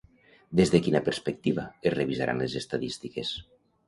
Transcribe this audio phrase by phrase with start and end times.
[0.59, 3.35] Des de quina perspectiva es revisaran les estadístiques?